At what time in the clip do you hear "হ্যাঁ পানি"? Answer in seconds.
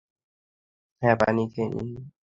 1.01-1.41